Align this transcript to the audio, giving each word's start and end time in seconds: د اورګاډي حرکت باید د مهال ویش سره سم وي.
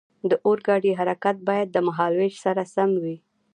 د 0.29 0.31
اورګاډي 0.45 0.91
حرکت 0.99 1.35
باید 1.49 1.67
د 1.71 1.77
مهال 1.87 2.13
ویش 2.15 2.35
سره 2.45 2.61
سم 2.73 2.91
وي. 3.03 3.15